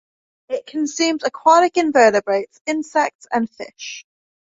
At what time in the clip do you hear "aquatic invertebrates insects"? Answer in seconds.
1.23-3.27